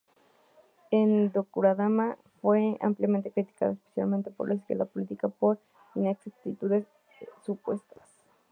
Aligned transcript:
El 0.89 1.31
docudrama 1.31 2.17
fue 2.41 2.75
ampliamente 2.81 3.29
criticada, 3.31 3.73
especialmente 3.73 4.31
por 4.31 4.49
la 4.49 4.55
izquierda 4.55 4.85
política, 4.85 5.27
por 5.29 5.57
sus 5.93 5.97
inexactitudes 6.01 6.87
supuestas. 7.45 8.07